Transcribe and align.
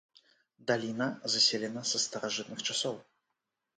Даліна 0.69 1.07
заселена 1.35 1.81
са 1.93 1.97
старажытных 2.07 2.59
часоў. 2.69 2.95